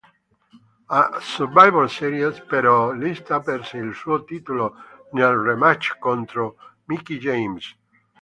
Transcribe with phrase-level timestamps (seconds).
[0.99, 4.73] A Survivor Series, però, Lita perse il suo titolo
[5.11, 7.77] nel rematch contro Mickie James.